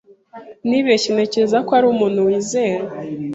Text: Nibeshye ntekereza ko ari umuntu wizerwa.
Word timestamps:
Nibeshye 0.67 1.09
ntekereza 1.11 1.57
ko 1.67 1.71
ari 1.77 1.85
umuntu 1.93 2.19
wizerwa. 2.27 2.95